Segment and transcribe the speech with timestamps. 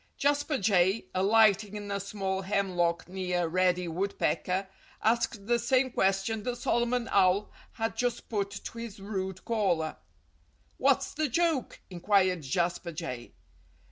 [0.17, 4.67] Jasper Jay, alighting in a small hemlock near Reddy Woodpecker,
[4.99, 9.97] asked the same question that Solomon Owl had just put to his rude caller.
[10.79, 13.33] "What's the joke?" inquired Jasper Jay.